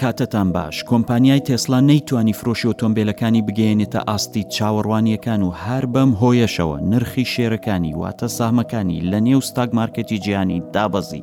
[0.00, 7.24] کاتتان باش کۆمپانیای تێسلا نەیتوانی فرۆشی ئۆتۆمبیلەکانی بگەێنێتە ئاستی چاوەڕوانیەکان و هەر بەم هۆیەشەوە نرخی
[7.34, 11.22] شێرەکانی واتە ساهمەکانی لە نێو ستاک مارکەتی جیانی دابەزی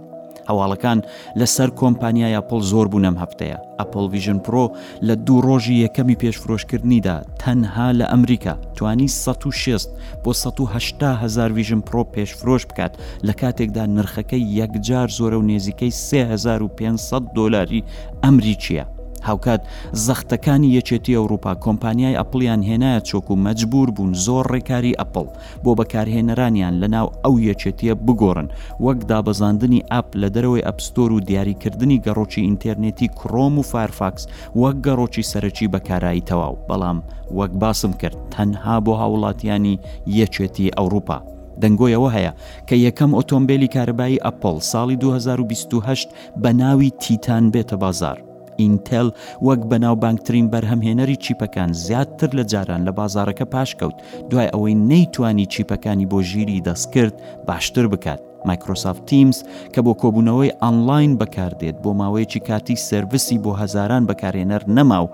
[0.49, 0.99] هەواڵەکان
[1.39, 4.65] لەسەر کۆمپانیایە پڵ زۆر بوونم هەفتەیە ئەپل ویژن پرۆ
[5.07, 9.77] لە دوو ڕۆژی یەکەمی پێشفرۆشکردنیدا تەنها لە ئەمریکا توانی 16
[10.23, 12.93] بۆ 1970هزار ویژن پرۆ پێشفرۆش بکات
[13.27, 17.83] لە کاتێکدا نرخەکەی یەکجار زۆرە و نێزیکەی 3500 دلاری
[18.23, 18.85] ئەمریکیە
[19.27, 19.61] هاوکات
[20.05, 25.27] زەختەکانی یەکێتی ئەوروپا کۆمپانیای ئەپلیان هێنایە چۆک و مەجبور بوون زۆر ڕێکاری ئەپل
[25.63, 28.47] بۆ بەکارهێنەرانیان لەناو ئەو یەکێتیە بگۆڕن
[28.85, 34.23] وەک دابەزاندنی ئاپ لە دەرەوەی ئەپستۆر و دیاریکردنی گەڕۆکی ئینتەرنێتی کڕۆم و فارفاکس
[34.61, 36.97] وەک گەڕۆکی سەرەکی بەکارایی تەواو بەڵام
[37.37, 39.75] وەک باسم کرد تەنها بۆ هاوڵاتیانی
[40.19, 41.19] یەکێتی ئەوروپا
[41.61, 42.31] دەنگۆیەوە هەیە
[42.67, 46.09] کە یەکەم ئۆتۆمبیلی کاربایی ئەپل ساڵی 2028
[46.41, 48.17] بە ناوی تیتان بێتە بازار.
[48.59, 49.09] ئینتل
[49.47, 53.95] وەک بەناوبانگترین بەرهەمهێنەری چیپەکان زیاتر لە جاران لە بازارەکە پاشکەوت
[54.31, 57.13] دوای ئەوەی نەیتوانی چیپەکانی بۆ ژیری دەستکرد
[57.47, 58.19] باشتر بکات.
[58.49, 59.37] مایکرۆسافت تیمز
[59.73, 65.07] کە بۆ کۆبوونەوەی ئانلاین بەکاردێت بۆ ماوەیەکی کاتی سرویسی بۆ هزاران بەکارێنەر نەماو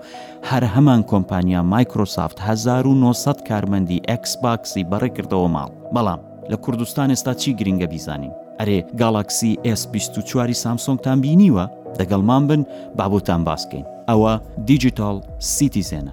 [0.50, 7.86] هەر هەمان کۆمپانیا مایکرۆسافت 1900 کارمەندی ئەکسباکسی بەڕێکردەوە ماڵ بەڵام لە کوردستان ئێستا چی گرینگە
[7.92, 11.64] بیزانین ئەرێ گالاکسی S24 سامسۆنگتان بینیوە
[11.98, 12.60] دەگەڵمان بن
[12.98, 14.32] بابوتان باسکەین ئەوە
[14.68, 15.16] دیجیتال
[15.56, 16.12] سیتیزێنە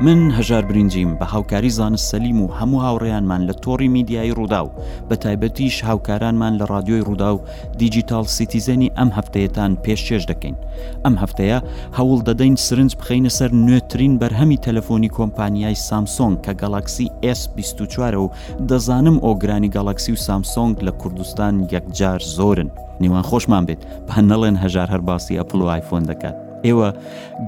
[0.00, 4.70] من هەژار برنجیم بە هاوکاری زانست سەلیم و هەموو هاوڕێیانمان لە تۆڕی میدیایی ڕوودا و
[5.10, 7.40] بە تایبەتیش هاوکارانمان لە رادیۆی ڕوودا و
[7.78, 10.56] دیجیتال سیتیزەنی ئەم هەفتەیەتان پێشێش دەکەین
[11.04, 11.58] ئەم هەفتەیە
[11.98, 17.06] هەوڵ دەدەین سرنج بخینە سەر نوێترین بەرهەمی تەلەفۆنی کۆمپانیای سامسۆنگ کە گەلاکسی
[17.38, 18.26] S24 و
[18.70, 22.70] دەزانم ئۆگرانی گەلاکسی و سامسۆنگ لە کوردستان یەکجار زۆرن
[23.02, 26.88] نێوان خۆشمان بێت پەنەڵێن هەژار هەر باسی ئەپل و آیفۆن دەکات ئێوە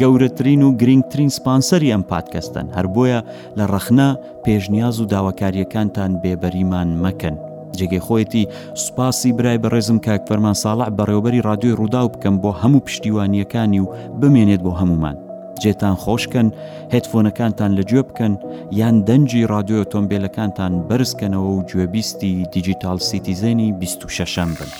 [0.00, 3.20] گەورەترین و گرنگترین سپانسەری ئەم پادکەستن هەر بۆیە
[3.58, 4.08] لە ڕەخنا
[4.44, 7.36] پێشنیاز و داواکاریەکانتان بێبەریمان مەکەن.
[7.78, 8.48] جێگەی خۆیەتی
[8.82, 13.86] سوپاسی برای بەڕێزم کاک فەرمان ساڵح بەڕێوبەری رادیۆی ڕوودا و بکەم بۆ هەموو پشتیوانیەکانی و
[14.20, 15.16] بمێنێت بۆ هەمومان.
[15.62, 16.48] جێتان خۆشکن
[16.94, 18.32] هێتفۆنەکانتان لەگوێ بکەن
[18.80, 24.70] یان دەنجی رادیۆ ئۆتۆمبیلەکانتان بەرزکەنەوە و گوێبیستی دیجیتال سیتیزەنی 26 بن.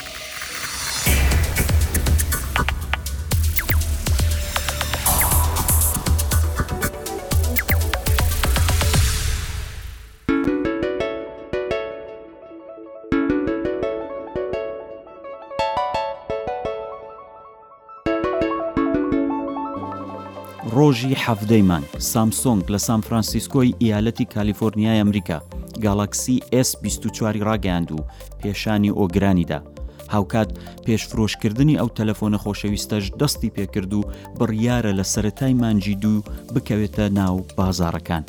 [21.27, 21.83] حەفدەیمان
[22.13, 25.39] سامسۆنگ لە سان فرانسیسکۆی ئیالەتی کالیفۆرنیای ئەمریکا
[25.85, 26.37] گالاکسی
[26.69, 28.07] S24 ڕاگەاند و
[28.43, 29.59] پێشانی ئۆگرانیدا
[30.15, 30.49] هاوکات
[30.87, 34.03] پێشفرۆشکردنی ئەو تەلەفۆنە خۆشەویستەش دەستی پێکرد و
[34.39, 36.23] بڕیارە لە سەتای مانجی دوو
[36.55, 38.25] بکەوێتە ناو بازارەکان.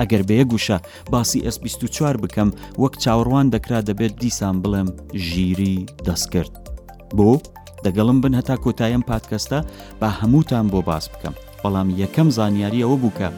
[0.00, 0.78] ئەگەر بەیە گوشە
[1.12, 2.50] باسی S24 بکەم
[2.82, 4.88] وەک چاوەڕوان دەکرا دەبێت دیسان بڵێم
[5.28, 6.52] ژیری دەستکرد.
[7.16, 7.32] بۆ؟
[7.84, 9.58] دەگەڵم بن هەتا کۆتایەم پادکەستە
[10.00, 11.34] با هەمووتان بۆ باس بکەم.
[11.62, 13.28] بەڵام یەکەم زانیاری ئەوە بووکە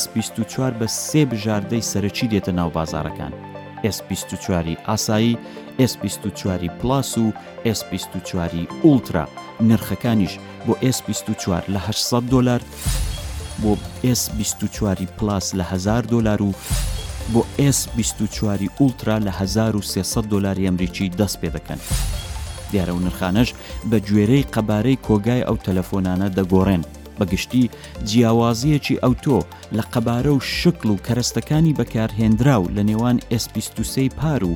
[0.00, 3.32] S24 بە سێ بژاردەی سەرەکی دێتە ناو بازارەکان
[3.94, 4.46] S24
[4.88, 5.32] ئاسایی
[5.90, 7.26] S24 پلاس و
[7.78, 8.32] S24
[8.84, 9.24] ئولترا
[9.68, 10.32] نرخەکانیش
[10.66, 12.60] بۆ S24 لە 800 دلار
[13.62, 13.72] بۆ
[14.18, 14.80] S24
[15.18, 16.52] پلاس لە 1000 دلار و
[17.34, 17.40] بۆ
[17.76, 18.44] S24
[18.80, 21.80] ئولترا لە 1300 دلاری ئەمریکی دەست پێ دەکەن.
[22.72, 23.50] دیارە و نرخانەش
[23.90, 26.82] بە گوێرەی قەبارەی کۆگای ئەو تەلەفۆنانە دەگۆڕێن
[27.20, 27.62] بەگشتی
[28.10, 29.38] جیاوازیەکی ئەوتۆ
[29.76, 34.52] لە قەبارە و شکل و کەرەستەکانی بەکارهێنرا و لە نێوان S23 پار و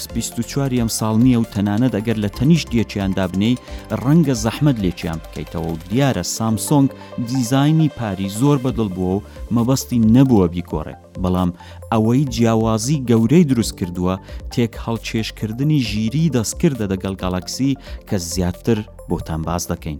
[0.00, 3.54] S24 ئەم ساڵ نییە و تەنانە دەگەر لە تەنیشت دیەچیاندا بنەی
[4.02, 6.88] ڕەنگە زەحمد لێکیان بکەیتەوە و دیارە سامسۆنگ
[7.28, 9.22] دیزایانی پاری زۆر بەدڵ بووە و
[9.54, 11.50] مەبەستی نەبووە بیگۆڕێ بەڵام
[11.92, 14.14] ئەوەی جیاوازی گەورەی دروست کردووە
[14.52, 17.70] تێک هەڵچێشکردنی ژیری دەستکردە دەگەڵ گالاکسی
[18.08, 18.78] کە زیاتر
[19.08, 19.98] بۆتان باز دەکەین.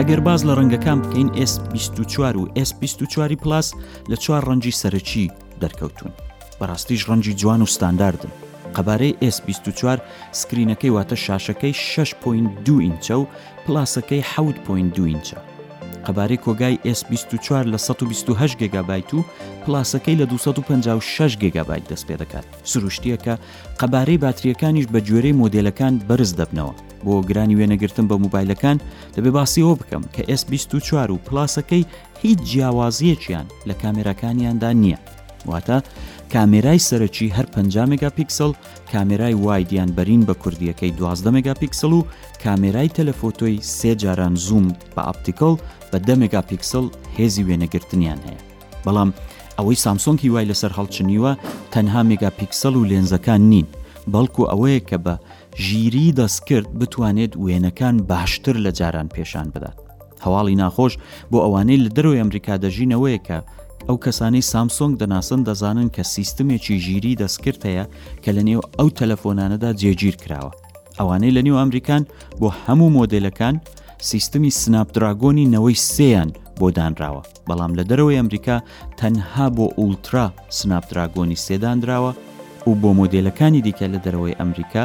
[0.00, 3.68] ئەگەر باز لە ڕەنگەکان بکەین S24 و S24 پلاس
[4.10, 5.26] لە چوار ڕەنجی سەرەکی
[5.62, 6.12] دەرکەوتون
[6.60, 8.32] بەڕاستیش ڕەنجی جوان و ستانداردن
[8.76, 9.98] قەبارەی S24
[10.40, 12.06] سکرینەکەی واتە شاشەکەی 6.2
[12.84, 13.28] ئینچە و
[13.66, 15.36] پلاسەکەی 6.2 ئینچە
[16.06, 19.24] قەبارەی کۆگای S24 لە 128 گگابایت و
[19.66, 23.34] پلاسەکەی لە 256 گگابایت دەست پێ دەکات سروشتیەکە
[23.80, 26.74] قەبارەی باتریەکانیش بە جوێرەی مۆدلەکان بەرز دەبنەوە
[27.04, 28.78] بۆ گرانی وێنەگرتن بە موبایلەکان
[29.16, 31.84] دەبێ باسیەوە بکەم کە S24 و پلاسەکەی
[32.22, 34.98] هیچ جیاوازیەکیان لە کامێرەکانیاندا نییە
[35.50, 35.78] واتە
[36.34, 38.52] کامێرای سەرەکی هەر 5 مگاپیکسل
[38.92, 42.02] کامێرای وایدیان بەرین بە کوردیەکەی 12 مگاپیکسل و
[42.44, 45.54] کامێرای تەلەفۆتۆی سێ جاران زووم بە ئاپتیکل
[45.92, 46.86] بە دە مگاپیکسل
[47.18, 48.40] هێزی وێنەگرتنیان هەیە
[48.88, 49.10] بەڵام
[49.58, 51.32] ئەوەی سامسۆنکی وای لەسەر هەڵچنیوە
[51.72, 53.66] تەنها مگاپیکسل و لێنزەکان نین
[54.12, 55.14] بەڵکو ئەوەیە کە بە
[55.66, 59.78] ژیری دەستکرد بتوانێت وێنەکان باشتر لە جاران پێشان بدات
[60.24, 60.92] هەواڵی ناخۆش
[61.30, 63.38] بۆ ئەوانەی لە دەروی ئەمریکا دەژینەوەیە کە
[63.88, 67.84] ئەو کەسانی سامسۆنگ دەناسن دەزانن کە سیستمێکی ژیری دەستکرد هەیە
[68.24, 70.52] کە لە نێو ئەو تەلەفۆنانەدا جێگیر کراوە
[70.98, 72.02] ئەوانەی لە نێو ئەمریکان
[72.40, 73.56] بۆ هەموو مۆدلەکان
[74.10, 76.30] سیستمی سناپدراگۆنی نەوەی سیان
[76.60, 78.56] بۆ دانراوە بەڵام لە دەرەوەی ئەمریکا
[79.00, 80.26] تەنها بۆ ئولترا
[80.58, 82.12] سناپدراگۆنی سێدانراوە
[82.68, 84.84] و بۆ مۆدلەکانی دیکە لە دەرەوەی ئەمریکا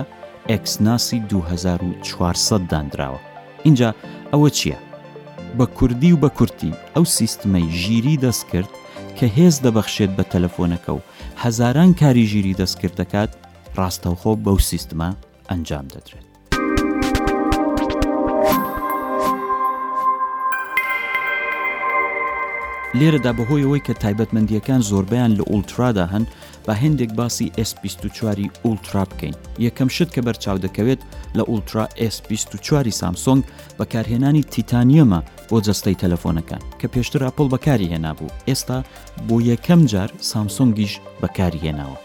[0.51, 3.19] ئەکسناسی 2400 دانراوە
[3.65, 3.89] اینجا
[4.33, 4.77] ئەوە چییە؟
[5.57, 8.69] بە کوردی و بە کورتی ئەو سیستمەی ژیری دەست کرد
[9.19, 10.99] کە هێز دەبەخشێت بە تەلەفۆنەکە و
[11.43, 13.31] هەزاران کاریژیری دەستکرد دەکات
[13.77, 15.09] ڕاستەوخۆ بەو سیستما
[15.49, 16.27] ئەنجام دەدرێت.
[22.99, 26.23] لێرەدا بەهۆیەوەی کە تایبەتمەندیەکان زۆربیان لە ئولترادا هەن
[26.67, 29.35] بە هندێک باسی S24واری ئولترا بکەین
[29.67, 31.01] یەکەم شت کە بەرچاو دەکەوێت
[31.37, 33.41] لە ئولترا S24واری سامسۆنگ
[33.79, 35.19] بەکارهێنانی تیتانیەمە
[35.49, 38.77] بۆ جەستەی تەلەفۆنەکان کە پێشتر ئاپل بەکاری هێنابوو ئێستا
[39.27, 41.97] بۆ یەکەم جار سامسۆنگیش بەکاری هێناوە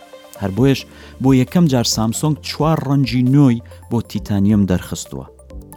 [0.43, 0.81] هەر بۆیش
[1.23, 3.59] بۆ یەکەم جار سامسۆنگ چوار ڕەنجی نوۆی
[3.91, 5.27] بۆ تیتانیەم دەرخستووە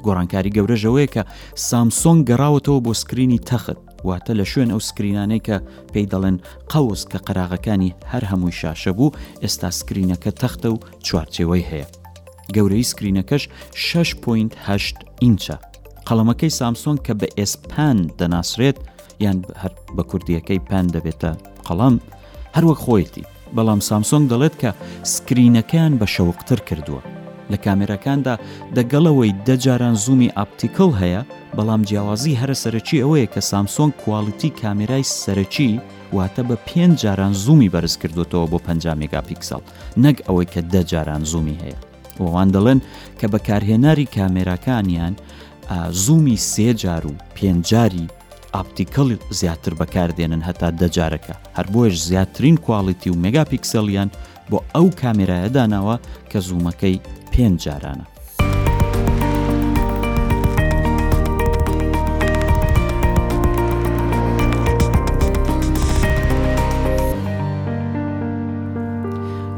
[0.06, 1.24] گۆڕانکاری گەورەژەوەیە کە
[1.70, 3.78] سامسۆنگ گەڕاوەتەوە بۆ سکرینی تەخت
[4.08, 5.58] واتە لە شوێن ئەو سکرینانەی کە
[5.94, 6.38] پێی دەڵێن
[6.72, 11.88] قەوز کە قەراغەکانی هەر هەمووی شاشە بوو ئێستا سکرینەکە تەختە و چوارچێوەی هەیە
[12.56, 15.56] گەورەی سکرینەکەش 6.8 ئینچە
[16.08, 18.78] قەڵەمەکەی سامسۆن کە بە ئێسپان دەناسرێت
[19.26, 21.32] یان هەر بە کوردیەکەی پان دەبێتە
[21.68, 21.96] قەڵام
[22.56, 23.24] هەروەک خۆیەتی
[23.56, 24.70] بەڵام سامسۆنگ دەڵێت کە
[25.14, 27.02] سکرینەکەیان بە شەوقتر کردووە
[27.52, 28.36] لە کامێرەکاندا
[28.76, 31.22] دەگەڵەوەی دەجاران زوومی ئاپتیکل هەیە
[31.58, 35.72] بەڵام جیاوازی هەرە سەرەکی ئەوەیە کە سامسۆن کواڵیتی کامێرای سەرەکی
[36.16, 39.62] واتە بە پێنج جاران زوومی بەرز کردوتەوە بۆ 5 مگاپیکسل
[40.04, 41.80] نەک ئەوەی کە دە جاران زوومی هەیە
[42.22, 42.80] ئەوان دەڵێن
[43.20, 45.14] کە بەکارهێناری کامێراکانیان
[46.04, 48.06] زوومی سێجار و پێنجاری
[48.56, 54.10] ئاپتیکەڵی زیاتر بەکاردێنن هەتا دەجارەکە هەر بۆیش زیاترین کواڵیتی و مگاپیکسلیان
[54.50, 55.96] بۆ ئەو کامێرایە داناوە
[56.32, 56.98] کە زوومەکەی
[57.34, 58.06] پێنج جارانە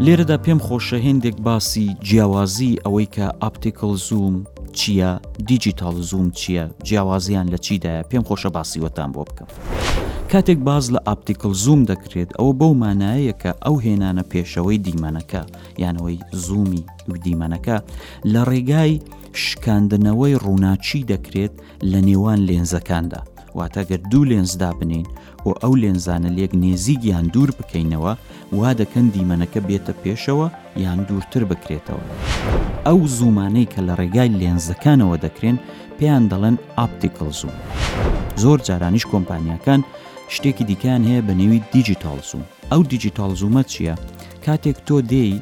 [0.04, 4.36] لێرەدا پێم خۆشە هێندێک باسی جیاوازی ئەوەی کە ئاپتیکل زووم
[4.78, 5.12] چییە
[5.50, 9.50] دیجیتال زووم چییە جیاوازیان لە چیداە پێم خۆشە باسیوەتان بۆ بکەم.
[10.32, 15.42] کاتێک باز لە ئاپتیکل زووم دەکرێت ئەوە بەو مانایە کە ئەو هێنانە پێشەوەی دیمەنەکە
[15.84, 16.84] یانەوەی زوومی
[17.26, 17.78] دیمەنەکە
[18.34, 18.94] لە ڕێگای
[19.44, 21.54] شکاندنەوەی ڕووناچی دەکرێت
[21.92, 23.22] لە نێوان لێنزەکاندا
[23.58, 25.06] واتە گەر دوو لێنزدا بنین
[25.48, 28.14] و ئەو لێنزانە لێک نێزیگیان دوور بکەینەوە
[28.60, 30.48] وا دەکەن دیمەنەکە بێتە پێشەوە
[30.86, 32.06] یان دوورتر بکرێتەوە.
[32.88, 35.58] ئەو زوومانەی کە لە ڕێگای لێنزەکانەوە دەکرێن
[35.98, 37.56] پێیان دەڵێن ئاپتیکل زوم.
[38.44, 39.82] زۆر جارانیش کۆمپانیەکان
[40.36, 42.44] شتێکی دیکان هەیە بە نێوی دیجیتال زوم.
[42.72, 43.94] ئەو دیجیتال زوومە چییە؟
[44.46, 45.34] کاتێک تۆ دێی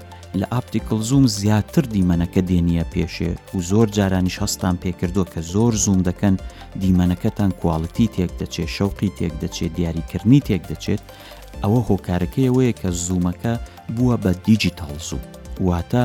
[0.42, 6.00] لە ئاپتیکل زوم زیاتر دیمەنەکە دێنیە پێشێ و زۆر جارانیش هەستان پێکردووە کە زۆر زوم
[6.10, 6.36] دەکەن
[6.82, 11.02] دیمەنەکەتان کوواڵەتی تێک دەچێت شەوقی تێک دەچێت دیاریکردنی تێک دەچێت
[11.64, 13.54] ئەوە هۆکارەکەیەوەیە کە زوومەکە
[13.96, 15.24] بووە بە دیجیتال زوم
[15.68, 16.04] واتە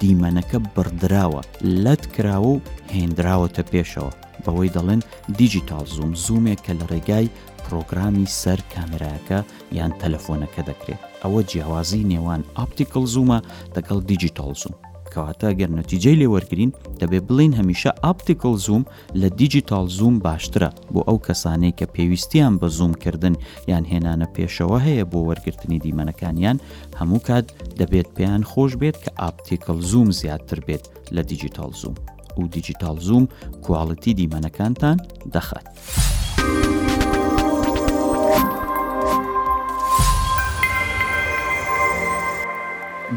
[0.00, 1.40] دیمەنەکە بردراوە
[1.84, 2.60] لەت کراوە و
[2.96, 4.12] هێنراوەتە پێشەوە
[4.44, 5.00] بەوەی دەڵێن
[5.38, 7.28] دیجیتال زوم زومێک کە لە ڕێگای
[7.72, 9.38] پرۆگرامی سەر کامێراەکە
[9.78, 13.38] یان تەلەفۆنەکە دەکرێت ئەوە جیاوازی نێوان ئاپتیکل زوومە
[13.76, 14.76] دەگەڵ دیجیتال زووم
[15.12, 18.84] کەواتە گەر نەتیجەی لێوەرگین دەبێت بڵین هەمیشە ئاپتیکل زووم
[19.20, 23.34] لە دیجیتال زووم باشترە بۆ ئەو کەسانەی کە پێویستیان بە زوومکردن
[23.70, 26.58] یان هێنانە پێشەوە هەیە بۆ وەرگرتنی دیمەنەکانیان
[27.00, 27.46] هەموو کات
[27.80, 31.94] دەبێت پێیان خۆش بێت کە ئاپتیکل زووم زیاتر بێت لە دیجیتال زووم.
[32.38, 33.24] و دیجیتال زوم
[33.64, 34.96] کواڵەتی دیمەنەکانتان
[35.34, 35.66] دەخات.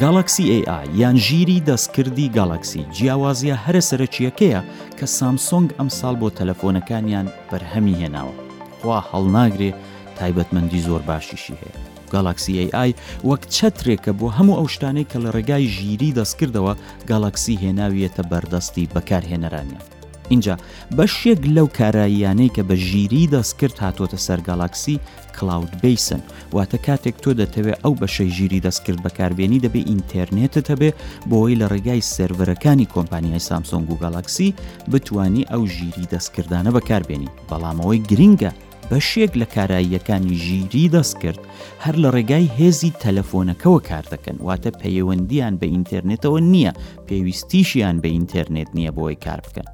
[0.03, 4.61] گالاکسی AI یان ژیری دەستکردی گالاکسی جیاوازیە هەرە سەرچیەکەیە
[4.97, 8.33] کە سامسۆنگ ئەمساڵ بۆ تەلەفۆنەکانیان بەرهەمی هێناوە
[8.81, 9.71] خوا هەڵناگرێ
[10.17, 11.79] تایبەتمەندی زۆر باشیشی هەیە
[12.13, 12.91] گالاکسی AI
[13.29, 16.73] وەک چەترێکە بۆ هەموو ئەو شتانەی کە لە ڕێگای ژیری دەستکردەوە
[17.11, 19.83] گالاکسی هێناویەتە بەردەستی بەکارهێنەرانیان
[20.31, 20.57] اینجا
[20.97, 24.95] بەشێک لەو کاراییانەی کە بە ژیری دەستکرد هاتۆتە سەر گالاکسی
[25.41, 26.21] کلااود بیسن
[26.55, 30.91] واتە کاتێک تۆ دەتەوێت ئەو بەشەی ژیری دەستکرد بەکاربیێنی دەبێ ئینتەرنێتت هەبێ
[31.29, 34.49] بۆی لە ڕێگای سرڤەرەکانی کۆمپانیای سامسۆنگ و گالاکسی
[34.91, 38.51] بتانی ئەو ژیری دەستکردانە بەکاربیێنی بەڵامەوەی گرینگە
[38.91, 41.39] بەشێک لە کاراییەکانی ژیری دەستکرد
[41.83, 46.71] هەر لە ڕێگای هێزی تەلەفۆنەکەەوە کار دەکەن واتە پەیوەندیان بە ئینتەرنێتەوە نییە
[47.07, 49.67] پێویستیشیان بە ئینتەرنێت نییە بۆی کار بکەن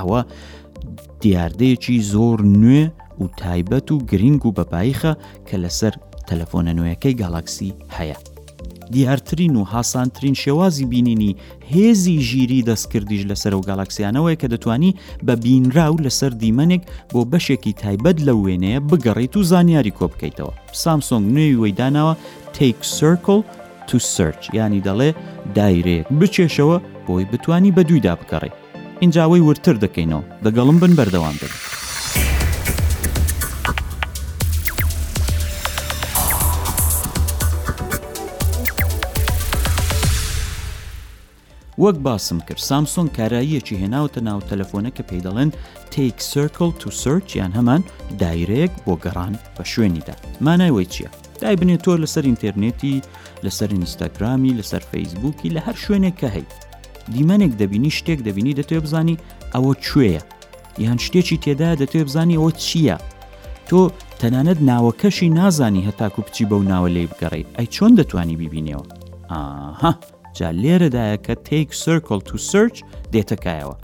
[0.00, 0.20] ئەوە
[1.22, 2.84] دیاردەیەکی زۆر نوێ
[3.22, 5.12] و تایبەت و گرنگ و بەپایخە
[5.48, 5.94] کە لەسەر
[6.28, 8.18] تەلەفۆنە نوێیەکەی گالاکسی هەیە.
[8.94, 11.32] دیارترین و هاسانترین شێوازی بینینی
[11.72, 14.92] هێزی ژیری دەستکردیش لەسەر و گالاکسیانەوەی کە دەتانی
[15.26, 20.52] بە بینراو لەسەر دیمەنێک بۆ بەشێکی تایبەت لە وێنەیە بگەڕیت و زانیاری کۆ بکەیتەوە.
[20.82, 22.14] سامسۆنگ نوێوی وەیداناوە
[22.56, 23.40] تیک سرکل
[23.88, 25.10] تو سرچ ینی دەڵێ
[25.58, 26.76] دایرێک بچێشەوە
[27.06, 28.59] بۆی بتانی بە دوویدا بگەڕێت.
[29.04, 31.52] اینجاوەی ورتر دەکەینەوە دەگەڵم بن بەردەوام بن.
[41.84, 45.50] وەک باسم کرد سامسۆن کاراییەکی هێناوتە ناو تەلەفۆنە کە پێی دەڵێن
[45.90, 47.82] تیک سرکل تو سرچ یان هەمان
[48.20, 50.14] دایرەیەک بۆ گەڕان بە شوێنیدا
[50.44, 51.08] مانایوەی چییە؟
[51.40, 53.02] دای بنێت تۆ لەسەر ئینتەرنێتی
[53.44, 56.52] لەسەر ئینستاگرامی لەسەر فەیسبووکی لە هەر شوێنێک کە هەیت
[57.14, 59.16] دیمەنێک دەبینی شتێک دەبینی دەتێ بزانی
[59.54, 60.22] ئەوە کوێیە
[60.84, 62.96] یان شتێکی تێدا دەتێ بزانی ئەوە چییە
[63.68, 63.80] تۆ
[64.20, 68.86] تەنانەت ناوەکەشی نازانی هەتاکو بچی بەو ناوە لێ بگەڕی ئەی چۆن دەتوانی ببینێەوە
[69.30, 69.92] ئاها
[70.36, 72.76] جا لێرەدایە کە تێک سرکل تو سرچ
[73.12, 73.76] دێتەکایەوە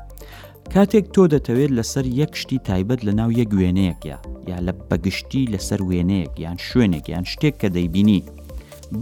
[0.75, 4.17] کاتێک تۆ دەتەوێت لەسەر یەکشتی تایبەت لە ناو یەک وێنەیەکە
[4.51, 8.21] یا لە بەگشتی لەسەر وێنەیەک یان شوێنێک یان شتێک کە دەیبینی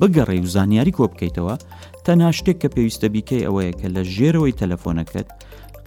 [0.01, 1.55] بگەڕێ و زانیاری کۆ بکەیتەوە
[2.07, 5.29] تەنا شتێک کە پێویستە بیکەی ئەوەیە کە لە ژێرەوەی تەلەفۆنەکەت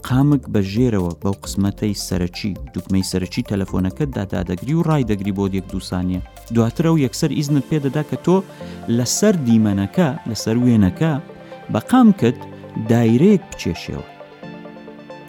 [0.07, 6.21] قامک بە ژێرەوە بەو قسمەتەی سەرچی دوکمەی سەرچی تەلەفۆنەکەت دادادەگری و ڕایدەگری بۆ یەک دووسانیە
[6.55, 8.36] دواتر و یەکسەر ئیزنت پێدەدا کە تۆ
[8.97, 11.13] لەسەر دیمەنەکە لەسەر وێنەکە
[11.74, 12.39] بە قامکت
[12.91, 14.07] دایرەیەک بچێشێەوە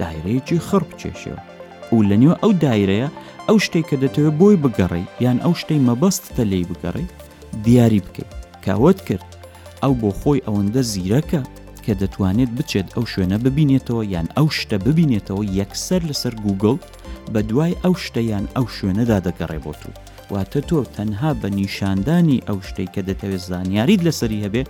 [0.01, 1.43] دایرەیەکی خڕ بچێشێەوە
[1.93, 3.09] و لە نێوە ئەو دایرەیە
[3.49, 7.07] ئەو شتێک کە دەتەوێت بۆی بگەڕی یان ئەو شتەی مەبەستتە لی بگەڕی
[7.65, 8.33] دیاری بکەیت
[8.67, 9.28] کاوت کرد
[9.83, 11.43] ئەو بۆ خۆی ئەوەندە زیرەکە
[11.85, 16.77] کە دەتوانێت بچێت ئەو شوێنە ببینێتەوە یان ئەو شتە ببینێتەوە یەکسەر لەسەر گوگل
[17.33, 19.91] بە دوای ئەو شتەیان ئەو شوێنەدا دەگەڕێ بۆ تو
[20.35, 24.63] واتە تۆ تەنها بە نیشاندانی ئەو شتەی کە دەتەوێت زانیاریت لەسەری هەبێ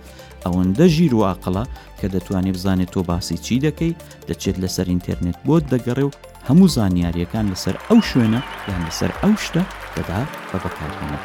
[0.43, 1.63] ئەوەندە ژیر و عقلە
[1.99, 3.91] کە دەتوانێت بزانێت تۆ باسی چی دەکەی
[4.29, 6.15] دەچێت لەسەر ئینتەرنێت بۆت دەگەڕێ و
[6.47, 9.63] هەموو زانیاریەکان لەسەر ئەو شوێنە یان لەسەر ئەو شتە
[9.95, 11.19] دەدا بە بەکارهێنە.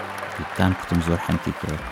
[0.56, 1.82] تان کوتم زۆر حەنتی کرد.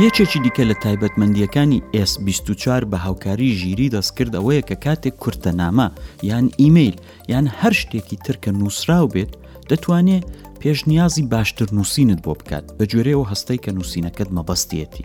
[0.00, 5.86] یەکێکی دیکە لە تایبەتمەندیەکانی S24 بە هاوکاری ژیری دەستکرد ئەوەیە کە کاتێک کورتەنامە
[6.30, 6.96] یان ئیممیل
[7.32, 9.32] یان هەر شتێکی ترکە نووسراو بێت
[9.70, 10.24] دەتوانێت
[10.60, 15.04] پێشنیازی باشتر نووسینت بۆ بکات بە جوێرەوە هەستەی کە نووسینەکەت مەبەستیەتی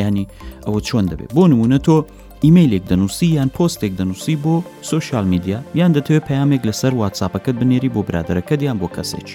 [0.00, 0.24] ینی
[0.66, 1.96] ئەوە چۆن دەبێت بۆ نمونە تۆ
[2.44, 4.54] ئیممەیلێک دەنووسی یان پۆستێک دەنووسی بۆ
[4.88, 9.28] سوۆشال میدیا یان دەتەوێت پامێک لەسەر واتساپەکەت بنێری بۆ برادەکەت یان بۆ کەسێک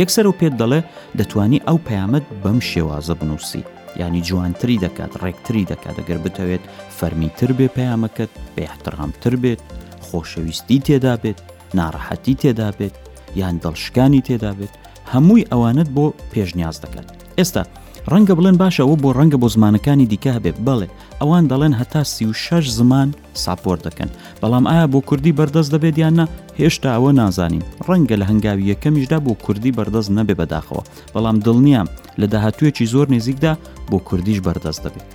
[0.00, 0.80] یەکسەر و پێت دەڵێ
[1.18, 3.64] دەتانی ئەو پەیامەت بەم شێوازە بنووسی
[4.00, 6.62] ینی جوانتری دەکات ڕێکتری دەکات دەگەر بتەوێت
[6.98, 9.60] فەرمیتر بێ پەیامەکەت بێحترامتر بێت
[10.06, 11.38] خۆشەویستی تێدا بێت
[11.78, 12.94] ناڕەحەتی تێدا بێت
[13.40, 14.72] یان دڵشکانی تێدا بێت
[15.12, 17.08] هەمووی ئەوانت بۆ پێشنیاز دەکات
[17.38, 17.62] ئێستا
[18.10, 20.88] ڕەنگە بڵێن باشەوە بۆ ڕەنگە بۆ زمانەکانی دیکە هەبێت بڵێ
[21.20, 23.08] ئەوان دەڵێن هەتا سی و شش زمان
[23.44, 24.10] ساپۆر دەکەن
[24.42, 26.24] بەڵام ئایا بۆ کوردی بەردەست دەبێت یاننا
[26.60, 30.82] هێشتا ئەوە نازانین ڕەنگە لە هەنگاوی یەکەمیشدا بۆ کوردی بەردەست نەبێ بەداخەوە
[31.14, 31.88] بەڵام دڵنیام
[32.20, 33.52] لە داهاتوێکی زۆر نێزیکدا
[33.90, 35.08] بۆ کوردیش بەردەست دەبێت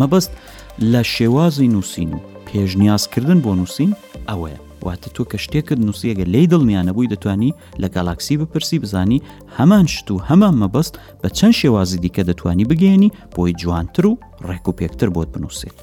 [0.00, 0.30] مەبەست
[0.92, 3.90] لە شێوازی نووسین و پێشنیازکردن بۆ نووسین
[4.28, 9.22] ئەوەیە واتە تۆ کە شتێکرد نووسەگە لی دڵنیانە بووی دەتانی لە گالاکسی بپرسی بزانی
[9.58, 14.18] هەمان شت و هەمان مەبەست بە چەند شێوازی دیکە دەتانی بگەێنی بۆی جوانتر و
[14.48, 15.78] ڕێک و پێکتر بۆت بنووسێت.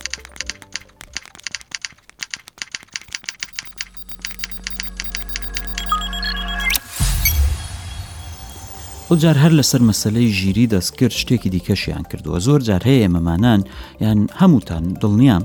[9.23, 13.61] جار هەر لەسەر مەسلەی ژیری دەستکرد شتێکی دیکەشیان کردووە زۆر جار هەیە مەمانان
[14.03, 15.43] یان هەمووتان دڵنیام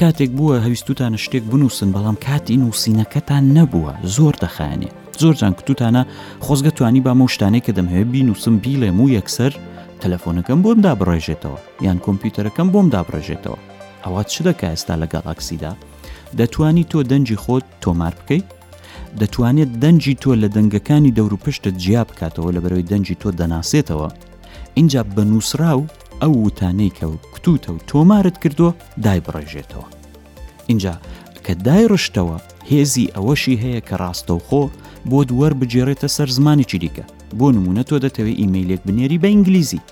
[0.00, 4.88] کاتێک بووە هەویستوتانە شتێک بنووسن بەڵام کاتی نووسینەکەتان نەبووە زۆر دەخانێ
[5.20, 6.02] زۆرجان کتوتانە
[6.44, 9.52] خۆزگە توانی با مەشتانێک کە دەمهوێ بینووسم بیڵێم و یەکسەر
[10.02, 13.58] تەلەفۆنەکەم بۆم دابڕێژێتەوە یان کۆمپیوتەرەکەم بۆم دابڕێژێتەوە
[14.04, 15.72] ئەوات چ دەکە ئێستا لە گالاکسیدا
[16.38, 18.48] دەتانی تۆ دەنجی خۆت تۆمار بکەیت
[19.20, 24.08] دەتوانێت دەنجی تۆ لە دەنگەکانی دەور و پشتت جیاب بکاتەوە لە بەرەوەی دەنجی تۆ دەناسێتەوە
[24.78, 25.84] اینجا بە نووسرا و
[26.22, 28.72] ئەو وتانەی کە و کتوتە و تۆمارت کردووە
[29.04, 29.88] دای بڕێژێتەوە
[30.70, 30.94] اینجا
[31.46, 32.36] کە دای ڕشتەوە
[32.70, 34.62] هێزی ئەوەشی هەیە کە ڕاستەوخۆ
[35.10, 37.04] بۆ دووەر بجێڕێتە سەر زمانێکی دیکە
[37.38, 39.86] بۆ نمونە تۆ دەتەوێت ئیممەیلێک بنێری بە ئینگلیزی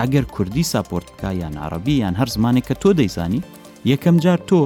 [0.00, 3.40] ئەگەر کوردی ساپۆرت بکە یان عربی یان هەر زمانێک کە تۆ دەیزانی
[3.90, 4.60] یەکەم جار تۆ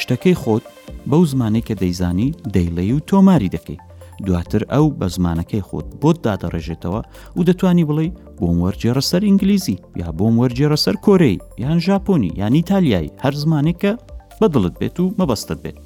[0.00, 0.64] شتەکەی خۆت
[1.10, 3.78] بەو زمانێک کە دەیزانی دەیڵێ و تۆماری دەکەی
[4.26, 7.00] دواتر ئەو بە زمانەکەی خۆت بۆت دادەڕێژێتەوە
[7.36, 8.08] و دەتانی بڵێ
[8.38, 13.92] بۆم وەرجێرە سەر ئینگلیزی یا بۆم وەرجێرە سەر کۆرەی یان ژاپۆنی یان ئیتالیایی هەر زمانێکە
[14.40, 15.76] بەدڵت بێت و مەبەستت بێت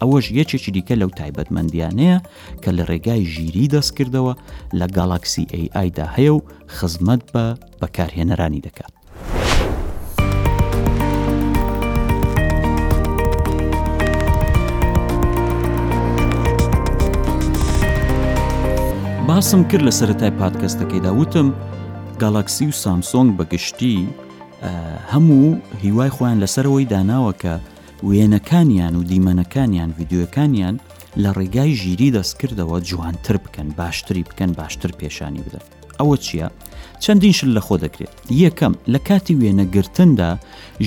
[0.00, 2.16] ئەوەش یەکێکی دیکە لەو تایبەتمەندیانەیە
[2.62, 4.32] کە لە ڕێگای ژیری دەستکردەوە
[4.78, 5.44] لە گالاکسی
[5.82, 6.44] AIدا هەیە و
[6.76, 7.44] خزمەت بە
[7.80, 8.92] بەکارهێنەرانی دەکات
[19.28, 21.48] باسم کرد لە سەتای پادکەستەکەیدا وتم
[22.20, 23.96] گالاکسی و سامسۆنگ بەگشتی
[25.12, 25.42] هەموو
[25.82, 27.54] هیوای خۆیان لەسەرەوەی داناوە کە
[28.08, 30.74] وێنەکانیان و دیمەنەکانیان یددیوەکانیان
[31.22, 35.64] لە ڕێگای ژیری دەستکردەوە جوانتر بکەن باشتری بکەن باشتر پێشانی بدەن
[35.98, 36.48] ئەوە چییە؟
[37.04, 40.30] چەندین شل لە خۆ دەکرێت یەکەم لە کاتی وێنەگرتندا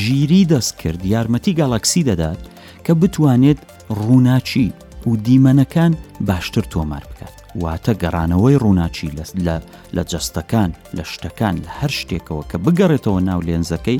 [0.03, 2.41] ژیری دەستکرد یارمەتی گالاکسی دەدات
[2.85, 3.59] کە بتوانێت
[4.01, 4.65] ڕووناچی
[5.09, 5.93] و دیمەنەکان
[6.29, 9.09] باشتر تۆمار بکات واتە گەڕانەوەی ڕووناچی
[9.95, 13.99] لە جەستەکان لە شتەکان لە هەر شتێکەوە کە بگەڕێتەوە ناو لێنزەکەی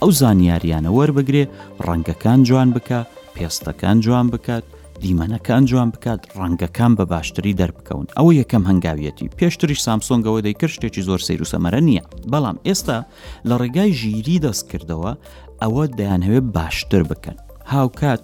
[0.00, 1.44] ئەو زانیاریانە وەربگرێ
[1.86, 3.00] ڕەنگەکان جوان بکە
[3.34, 4.64] پێستەکان جوان بکات
[5.02, 11.20] دیمەنەکان جوان بکات ڕەنگەکان بە باشتری دەربکەون ئەوە یەکەم هەنگاویەتی پێشتریش سامسۆنگەوە دەیکرد شتێکی زۆر
[11.26, 12.98] سیر و سەمەرە نییە بەڵام ئێستا
[13.48, 15.12] لە ڕێگای ژیری دەستکردەوە
[15.62, 18.20] ئەوە دەیانەوێت باشتر بکەن هاوکات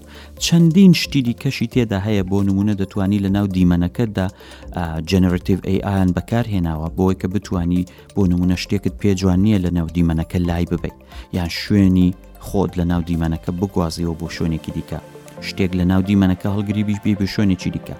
[0.46, 4.26] چەندین شتی دیکەشی تێدا هەیە بۆ نمونە دەتوانی لە ناو دیمەنەکەتدا
[5.10, 7.82] جەنەرتیو ئەیان بەکارهێناوە بۆی کە بتانی
[8.14, 10.96] بۆ نمونە شتێکت پێجوان نییە لە ناو دیمەنەکە لای ببیت
[11.36, 12.08] یان شوێنی
[12.46, 14.98] خۆت لە ناو دیمەنەکە بگوازیەوە بۆ شوێنێکی دیکە
[15.48, 17.96] شتێک لە ناو دیمەنەکە هەڵگریبیش بێ بە شوێنێکی دیکە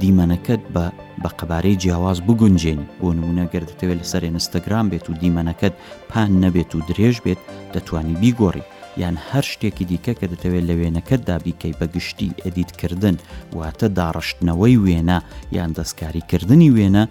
[0.00, 0.84] دیمەنەکەت بە
[1.22, 5.74] بە قەبارەی جیاواز بگونجێنی بۆ نمونە گەردەتەوێت لەسەر ئێنستاگرام بێت و دیمەنەکەت
[6.10, 7.40] پان نەبێت و درێژ بێت
[7.74, 8.64] دەتوانی بیگۆڕی
[8.96, 13.16] یان هەر شتێکی دیکە کە دەتەوێت لە وێنەکەتدا بیکەی بەگشتی ئەدیتکردن
[13.58, 15.18] واتە داڕشتنەوەی وێنە
[15.56, 17.04] یان دەستکاریکردنی وێنە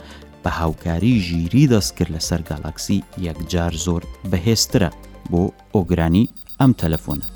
[0.43, 4.89] بە هاوکاری ژیری دەستکرد لە سەر گالاکسی یەکجار زۆر بەهێسترە
[5.31, 5.43] بۆ
[5.75, 6.25] ئۆگرانی
[6.59, 7.27] ئەم تەلەفۆنە.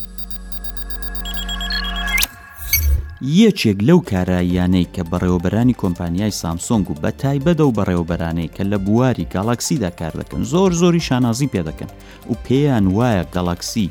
[3.43, 9.25] یەکێک لەو کاراییانەی کە بەڕێوەبەرانی کۆمپانیای سامسۆنگ و بە تایبەدە و بەڕێوەبەرانەی کە لە بواری
[9.35, 11.89] گالاکسیدا کار دەکەن زۆر زۆری شانازی پێ دەکەن
[12.29, 13.89] و پێیان وایە گالاکسی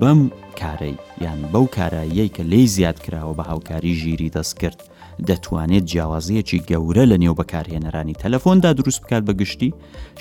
[0.00, 4.82] بەم کارەی یان بەو کاراییەی کە لی زیاد کراوە بە هاوکاری ژیری دەست کرد
[5.28, 9.74] دەتوانێت جیاوازەیەکی گەورە لە نێو بەکارهێنەرانی تەلەفۆندا دروست بکات بەگشتی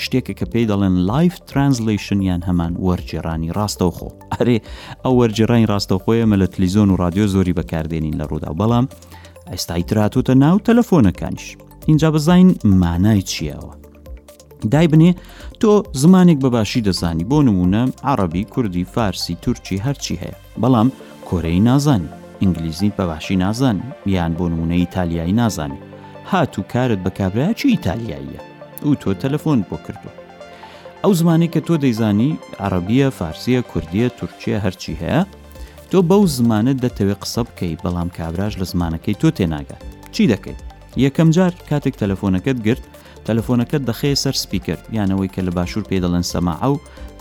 [0.04, 4.58] شتێکە کە پێی دەڵێن لایف ترانسلیشن یان هەمان وەرجێرانی ڕاستەوخۆ ئەرێ
[5.04, 8.86] ئەو وەرجێرانی ڕاستەوخۆیەمە لە تلیزۆن و رادیۆ زۆری بەکاردێنین لە ڕوودا بەڵام
[9.52, 11.48] ئێستا ئیتراتوتە ناو تەلەفۆنەکانیش
[11.88, 12.48] اینجا بزین
[12.82, 13.79] مانای چیەوە
[14.72, 15.12] دایبنێ
[15.62, 20.90] تۆ زمانێک بەباشی دەزانی بۆ نمونە عربی کوردی فارسی تورکی هەرچی هەیە بەڵام
[21.30, 22.10] کۆرەی نازانی
[22.42, 23.78] ئینگلیزی بەباشی نازان
[24.16, 25.80] یان بۆ نمونە ئیتالیایی نازانی
[26.32, 28.40] هات و کارت بە کابراچی ئیتالیاییە
[28.90, 30.12] و تۆ تەلەفۆن بۆ کردو
[31.04, 32.32] ئەو زمانێک کە تۆ دەیزانی
[32.66, 35.22] عربیە فارسیە کوردیە تورکیە هەرچی هەیە
[35.92, 39.82] تۆ بەو زمانت دەتەوێت قسە بکەی بەڵام کابراژ لە زمانەکەی تۆ تێناگات
[40.14, 40.60] چی دەکەیت
[41.06, 42.84] یەکەم جار کاتێک تەلەفۆنەکەت گرت
[43.30, 46.76] تەلەفۆنەکەت دەخێ سەر سپیکرد یانەوەی کە لە باشوور پێ دەڵێن سەماع و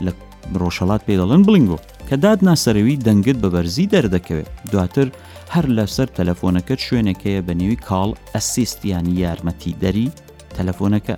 [0.05, 0.12] لە
[0.61, 5.09] ڕۆژەڵات پێ دەڵێن بڵنگۆ کە داد ناسەرەوی دەنگت بە بەرزی دەردەکەوێت دواتر
[5.55, 10.09] هەر لەسەر تەلەفۆنەکەت شوێنەکەیە بە نێوی کاڵ ئەسیستیانی یارمەتی دەری
[10.57, 11.16] تەلەفۆنەکە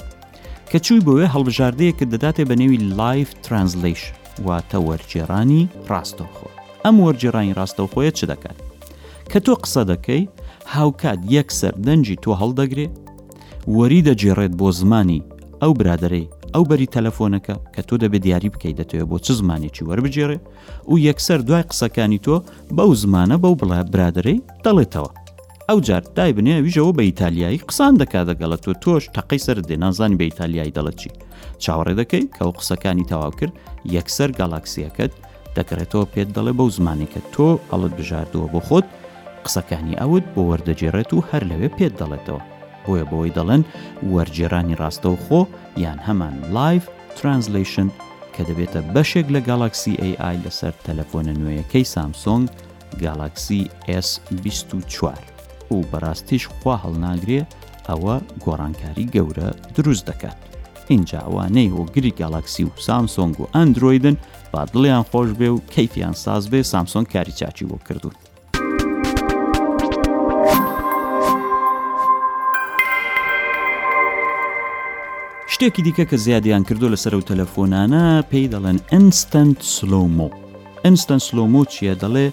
[0.71, 4.03] کە چووی بۆوێ هەڵبژاردەیە کە دەداتێ بە نێوی لایف ترانسلیش
[4.47, 6.49] واتە وەرجێرانی ڕاستەوخۆ
[6.85, 8.59] ئەم وەرجێرانی ڕاستەوخۆیە چ دەکات
[9.31, 10.23] کە تۆ قسە دەکەی
[10.75, 12.87] هاوکات یەکسەر دەنجی تۆ هەڵدەگرێ
[13.77, 15.21] وەری دەجێڕێت بۆ زمانی
[15.63, 20.39] ئەو برادەی ئەو بەری تەلەفۆنەکە کە تۆ دەبێت دیاری بکەیت دەتەوێت بۆ چ زمانێکی وەربجێڕێ
[20.91, 22.37] و یەکسەر دوای قسەکانی تۆ
[22.77, 25.11] بەو زمانە بەو بڵات برادەی دەڵێتەوە
[25.69, 30.19] ئەو جار دای بنێ ویژەوە بە ئیتالیایی قسان دەکات دەگەڵە تۆ تۆش تەقی سەر دێنازانی
[30.21, 31.11] بە ئیتالیایی دەڵەتی
[31.63, 33.55] چاوەڕێ دەکەی کە ئەو قسەکانی تەواو کرد
[33.97, 35.13] یەکسەر گالاکسیەکەت
[35.57, 38.87] دەکرێتەوە پێت دەڵێ بەو زمانێکە تۆ ئەڵت بژاردووە بۆ خۆت
[39.45, 42.43] قسەکانی ئەوت بۆ وەردەجێڕێت و هەر لەوێ پێت دەڵێتەوە
[42.87, 43.63] بۆیە بەوەی دەڵێن
[44.13, 45.41] وەرجێرانی ڕاستەوخۆ
[45.85, 46.83] یان هەمان لایف
[47.19, 47.89] ترانسلیشن
[48.35, 52.47] کە دەبێتە بەشێک لە گالاکسی AI لەسەر تەلەفۆنە نوێیەکەی سامسۆنگ
[53.05, 53.61] گالاکسی
[54.07, 55.19] S24
[55.73, 57.41] و بەڕاستیش خوا هەڵناگرێ
[57.89, 60.39] ئەوە گۆڕانکاری گەورە دروست دەکات.
[60.91, 64.17] اینجا ئەوانەی هۆگری گالاکسی و سامسۆنگ و ئەندرویدن
[64.53, 68.17] با دڵیان خۆش بێ و کەیفیان ساز بێ سامسۆن کاری چاچی بۆ کردوون.
[75.61, 80.29] شتێکی دیکە کە زیادیان کردو لەسەر و تەلەفۆنانە پێی دەڵێن ئەستند سلۆمۆ
[80.85, 82.27] ئەستن سلۆمۆ چیە دەڵێ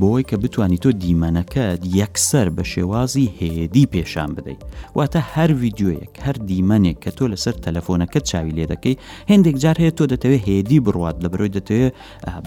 [0.00, 4.60] بۆی کە بتانی تۆ دیمەنەکەت یەکسەر بە شێوازی هێدی پێشان بدەیت
[4.98, 8.94] واتە هەر ویددیوەک هەر دیمەنێک کە تۆ لەسەر تەلەفۆنەکە چاوی لێ دەکەی
[9.32, 11.94] هندێک جار هەیە تۆ دەتەوێت هێدی بڕات لە برۆی دەتەوێت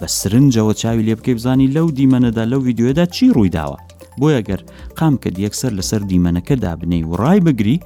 [0.02, 3.78] بە سرنجەوە چاوی لێ بکەی بزانی لەو دیمەنەدا لەو ویددیوەدا چی ڕوویداوە
[4.20, 4.62] بۆیە گەر
[5.00, 7.78] قام کە دیەکسەر لەسەر دیمەنەکە دابنەی و ڕای بگری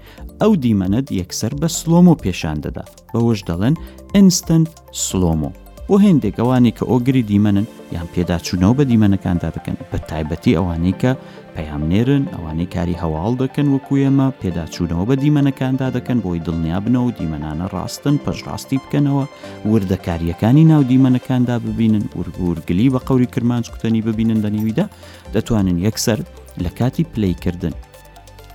[0.42, 3.76] ئەو دیمەنت یەکسەر بە سلۆمۆ پێشان دەدا بەوەش دەڵێن
[4.16, 4.70] ئینستنت
[5.08, 5.50] سلۆمۆ
[5.88, 11.12] بۆ هێندێک ئەوانی کە ئۆگری دیمەنن یان پێداچوونەوە بە دیمەنەکاندا بکەن بە تایبەتی ئەوانەی کە
[11.56, 17.66] پەیامنێرن ئەوانەی کاری هەواڵ دەکەن وەکوێمە پێداچوونەوە بە دیمەنەکاندا دەکەن بۆی دڵنیا بنەوە و دیمەنانە
[17.74, 19.24] ڕاستن پەژڕاستی بکەنەوە
[19.72, 24.86] وردەکاریەکانی ناو دیمەنەکاندا ببینن وورگورگلی بە قوری کرمانچ کوتنی ببینن لە نێویدا
[25.34, 26.20] دەتوانن یەکسەر
[26.64, 27.76] لە کاتی پلیکردن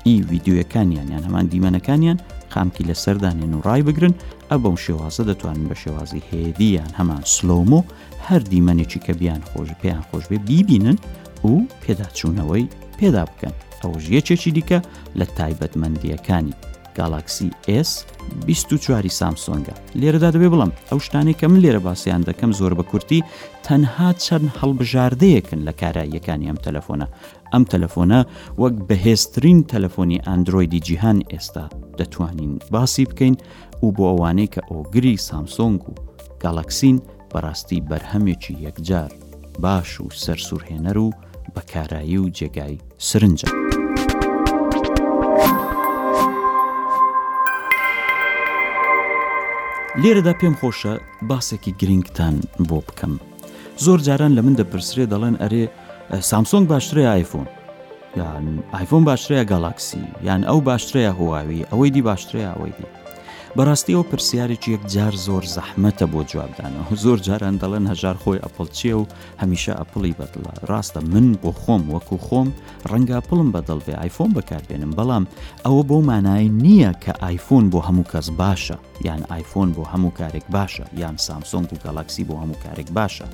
[0.08, 2.18] ئی ویددیوەکانیان یان هەمان دیمەنەکانیان
[2.54, 4.14] خامکی لە سەردانێن و ڕای بگرن
[4.50, 7.80] ئە بەم شێوازە دەتوانن بە شێوازی هێدیان هەمان سلۆمۆ
[8.26, 10.98] هەر دیمەنێکی کە بیان خۆش پێیان خۆشبێ بیبینن
[11.44, 11.50] و
[11.82, 14.78] پێداچوونەوەی پێدا بکەن ئەوژ یەکێکی دیکە
[15.18, 16.54] لە تایبەتمەندیەکانی
[16.98, 17.48] گالاکسی
[17.88, 17.90] S
[18.52, 23.20] 24واری سامسۆنگە لێرەدا دەبێ بڵم ئەو شتانی کە من لێرە باسییان دەکەم زۆر بە کورتی
[23.66, 27.06] تەنها چەند هەڵبژاردەیەکن لە کاراییەکانی ئەم تەلەفۆنە
[27.52, 28.20] ئەم تەلەفۆنە
[28.62, 31.66] وەک بەهێزترین تەلەفۆنی ئەندرویدی جیهان ئێستا
[31.98, 33.34] دەتوانین باسی بکەین
[33.82, 35.92] و بۆ ئەوانەی کە ئۆگری سامسۆنگ و
[36.42, 36.96] گالاکسین
[37.32, 39.10] بەڕاستی بەرهەمێکی یەکجار
[39.64, 41.08] باش و سەرسوورهێنەر و
[41.54, 42.76] بەکارایی و جێگای
[43.10, 43.48] سرنجە.
[50.02, 50.94] لێرەدا پێم خۆشە
[51.28, 52.34] باسێکی گرنگتان
[52.68, 53.14] بۆ بکەم.
[53.84, 55.64] زۆر جاران لە من دەپرسرێ دەڵێن ئەرێ
[56.18, 57.48] سامسۆنگ باشترە آیفۆن
[58.16, 62.86] یان آیفۆن باشترەیە گالاکسی یان ئەو باشترەیە هواوی ئەوەی دی باشترەیە ئەوەی دی
[63.56, 68.66] بەڕاستی ئەو پرسیارێکی یەک جار زۆر زەحمەتە بۆ جوابدانەوە زۆر جاران دەڵێن هەژار خۆی ئەپڵ
[68.78, 69.06] چیە و
[69.42, 72.48] هەمیشە ئەپڵی بەدڵە ڕاستە من بۆ خۆم وەکو خۆم
[72.90, 75.24] ڕەنگە پڵم بەدڵبێ آیفۆن بەکاربێنم بەڵام
[75.64, 80.46] ئەوە بۆ مانای نییە کە آیفۆن بۆ هەموو کەس باشە یان آیفۆن بۆ هەموو کارێک
[80.56, 83.28] باشە یان سامسۆنگ و گەلاکسی بۆ هەموو کارێک باشە.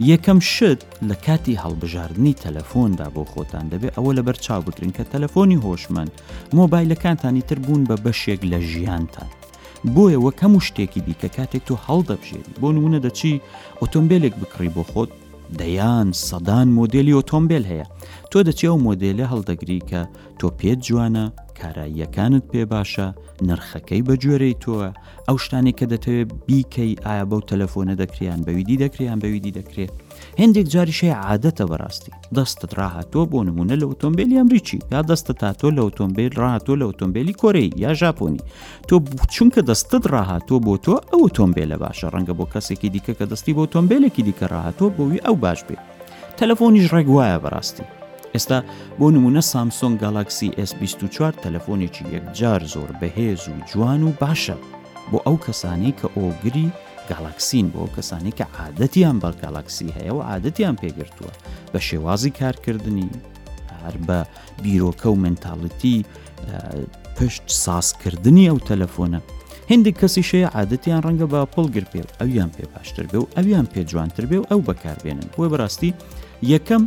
[0.00, 5.62] یەکەم شت لە کاتی هەڵبژاردننی تەلەفۆندا بۆ خۆتان دەبێت ئەوە لە بەرچاو بگرن کە تەلەفۆنی
[5.64, 6.08] هۆشمن
[6.56, 9.28] مۆبایلەکانتانی تر بوون بە بەشێک لە ژیانتان.
[9.94, 13.40] بۆیە وە کەم و شتێکی دیکە کاتێک تۆ هەڵدەبژێت بۆ نمونە دەچی
[13.80, 15.10] ئۆتۆمبیلێک بکڕی بۆ خۆت
[15.60, 17.86] دەیان سەدان مۆدلی ئۆتۆمبیل هەیە
[18.30, 20.00] تۆ دەچی ئەو مۆدلە هەڵدەگری کە
[20.38, 21.24] تۆ پێت جوانە
[21.60, 23.06] کاراییەکانت پێ باشە
[23.48, 24.88] نرخەکەی بەگوێرەی تۆە
[25.28, 29.92] ئەو شتانی کە دەتەوێت بیکەی ئایا بەو تەلەفۆنە دەکریان بەویدی دەکریان بەویدی دەکرێت
[30.42, 35.80] هندێک جاریشەی عادەتە بەڕاستی دەستت راهاتۆ بۆ نمونە لە ئۆتۆمبیلی ئەمریکی یا دەستە تاتۆ لە
[35.86, 38.40] ئۆتۆمبیل ڕاتۆ لە ئۆتۆمبیلی کۆرەی یا ژاپۆنی
[38.88, 38.94] تۆ
[39.34, 43.62] چونکە دەستت راهاتۆ بۆ تۆ ئەو ئۆتۆمبیلە باشە ڕەنگە بۆ کەسێکی دیکە کە دەستی بۆ
[43.64, 45.82] ئۆتۆمبیلێکی دیکە راهاتۆ بۆوی ئەو باش بێت
[46.38, 47.86] تەلەفۆنیش ڕێگوایە بەڕاستی
[48.34, 48.58] ئێستا
[48.98, 54.56] بۆ نمونە سامسۆن گالاکسی S24 تەلەفۆنێکی یەکجار زۆر بەهێز و جوان و باشە
[55.10, 56.68] بۆ ئەو کەسانی کە ئۆگری
[57.10, 61.32] گالاکسین بۆ کەسانی کە عادەتیان بەرگالاکسی هەیە و عادەتیان پێگرتووە
[61.72, 63.08] بە شێوازی کارکردنی
[63.82, 64.18] هەر بە
[64.62, 65.94] بیرۆکە و منتاڵەتی
[67.16, 69.20] پشت سازکردنی ئەو تەلەفۆنە
[69.72, 73.80] هندێک کەسی شەیە عادەتیان ڕەنگە بە پڵگر پێ ئەویان پێ باشتر بێ و ئەویان پێ
[73.90, 75.90] جوانتر بێ و ئەو بەکاربێنن بۆی بەڕاستی
[76.54, 76.82] یەکەم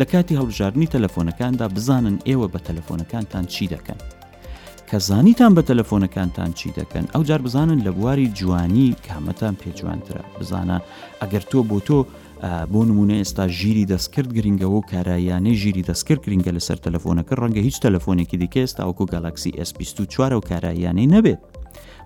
[0.00, 4.00] لە کاتی هەڵبژاردننی تەلەفۆنەکاندا بزانن ئێوە بە تەلەفۆنەکانتان چی دەکەن
[4.90, 10.78] کە زانیتان بە تەلەفۆنەکانتان چی دەکەن ئەو جار بزانن لە بواری جوانی کامەتان پێجوانترە بزانە
[11.20, 11.98] ئەگەر تۆ بۆ تۆ
[12.72, 17.76] بۆ نمونە ئێستا ژیری دەستکرد گرنگەوە و کارایانەی ژیری دەستکرد گرنگە لەسەر تەلەفۆنەکە ڕەنگە هیچ
[17.84, 21.40] تەلەفۆنێکی دیکە ئێستا ئەوکو گالاکسی S24 و کاراییانەی نەبێت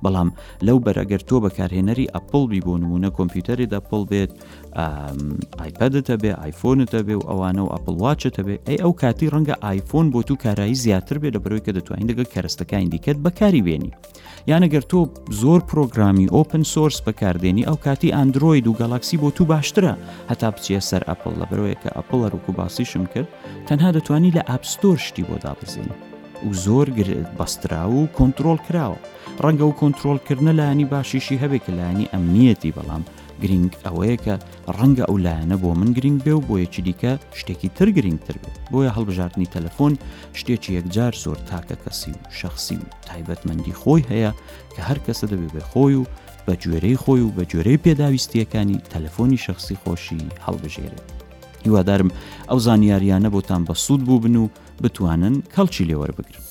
[0.05, 0.29] بەڵام
[0.67, 4.31] لەو بەرەگەر تۆ بەکارهێنەری ئەپل بی بۆ نمونە کۆمپیوتەرێدا پڵ بێت
[5.61, 10.07] ئایپەدتە بێ آیفۆنتە بێ و ئەوانە و ئەپل واچتە بێ ئەی ئەو کاتی ڕەنگە آیفۆن
[10.13, 13.93] بۆ تو کارایی زیاتر بێ لە بەرەوەی کە دەتوانین دەگە کەرستەکانی دیکەت بەکاری بێنی
[14.51, 15.01] یانەگەر تۆ
[15.41, 19.95] زۆر پرۆگرامی ئۆپن سۆرس بەکاردێنی ئەو کاتی ئەندروۆید و گەلاکسی بۆ تو باشترە
[20.31, 23.29] هەتا بچیە سەر ئەپل لە بەرەوەیە کە ئەپل ڕووکو باسیشم کرد
[23.69, 26.08] تەنها دەتوانی لە ئاپستۆر شتی بۆ دابزێنی
[26.47, 26.89] و زۆر
[27.39, 28.97] بەسترا و کۆنتترۆل کراوە
[29.43, 33.03] ڕەنگە و کۆنتترۆلکردنە لایانی باشیشی هەبێک لانی ئەمنیەتی بەڵام
[33.43, 34.35] گرنگ ئەوەیە کە
[34.79, 38.57] ڕەنگە ئەو لایەنە بۆ من گرنگ بێ و بۆ یەکی دیکە شتێکی تر گرنگتر بێت
[38.73, 39.93] بۆیە هەڵبژاردننی تەلەفۆن
[40.39, 44.33] شتێکی یەکجار زۆر تاکە کەسی و شخصی و تایبەتمەندی خۆی هەیە
[44.75, 46.05] کە هەر کەسە دەبێ بێ خۆی و
[46.47, 51.07] بە جوێرەی خۆی و بە جۆرەی پێداویستیەکانی تەلەفۆنی شخصی خۆشی هەڵبژێرێت.
[51.65, 52.11] هیوادارم
[52.51, 54.49] ئەو زانیاریانە بۆتان بە سوود بوو بن و
[54.83, 56.43] بتوانن کەڵکی لێوەربگرن.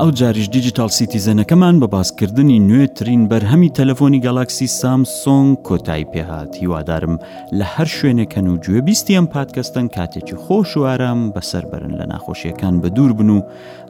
[0.00, 7.14] ئەو جاریش دیجیتال سیتیزەنەکەمان بە باسکردنی نوێترین بەرهەمی تەلەفۆنی گالاکسی سامسۆنگ کۆتایی پێهات هیوادارم
[7.58, 12.06] لە هەر شوێنێکەن و گوێ بیستی ئەم پادکەستن کاتێکی خۆش و ئارام بەسەر بەرن لە
[12.12, 13.40] ناخۆشیەکان بە دوور بن و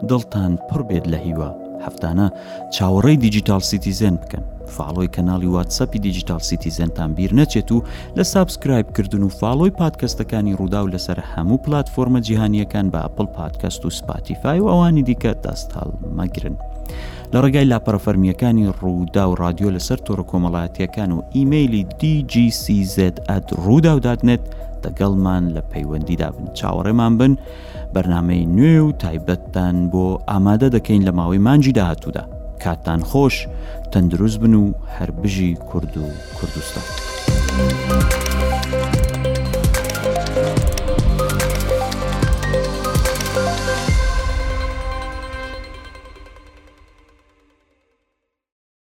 [0.09, 2.27] دڵتان پڕ بێت لە هیوا هەفتانە
[2.77, 4.45] چاوەڕێی دیجیتال سیتیزن بکەن
[4.77, 7.79] فاڵۆی کەناڵی واتسەپی دیجیتال سیتیزنتان بیر نەچێت و
[8.17, 13.91] لە سابسکرایبکردن و فاڵۆی پادکەستەکانی ڕوودا و لەسەر هەموو پلتفۆرمە جیهانیەکان بە ئەپل پادکەست و
[13.99, 16.57] سپاتیفای و ئەوانی دیکە دەستهاڵ مەگرن.
[17.33, 22.97] لە ڕێگای لاپەرەفەرمیەکانی ڕوودا و رادیۆ لەسەر تۆڕ کۆمەڵایەتیەکان و ئیممەلی دیGCZ
[23.31, 24.45] ئەت ڕوودا و دادنێت
[24.87, 27.33] دەگەڵمان لە پەیوەندیدا بن چاوەڕێمان بن
[27.95, 32.25] بەرنمەی نوێ و تایبەتتان بۆ ئامادە دەکەین لە ماوەی مانجی داهاتوودا
[32.63, 33.37] کاتتان خۆش
[33.93, 34.65] تەندروست بن و
[34.97, 36.05] هەربژی کورد و
[36.37, 36.87] کوردستان.